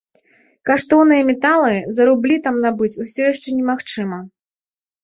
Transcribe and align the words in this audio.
Каштоўныя 0.69 1.27
металы 1.31 1.75
за 1.99 2.09
рублі 2.09 2.35
там 2.49 2.55
набыць 2.65 2.93
усё 3.05 3.19
яшчэ 3.31 3.47
немагчыма. 3.61 4.19